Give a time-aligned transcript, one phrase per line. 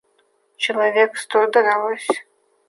[0.63, 2.09] Человек сто дралось